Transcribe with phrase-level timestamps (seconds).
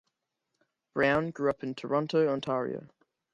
[0.95, 2.87] Brown grew up in Toronto, Ontario.